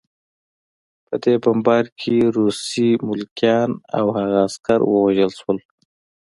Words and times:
په 1.05 1.15
دې 1.23 1.35
بمبار 1.43 1.85
کې 1.99 2.15
روسي 2.37 2.89
ملکیان 3.09 3.71
او 3.97 4.05
هغه 4.17 4.37
عسکر 4.47 4.79
ووژل 4.85 5.31
شول 5.39 5.57